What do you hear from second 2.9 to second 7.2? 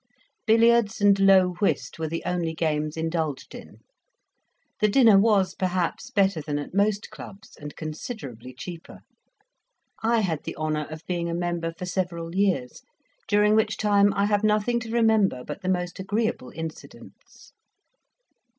indulged in. The dinner was, perhaps, better than at most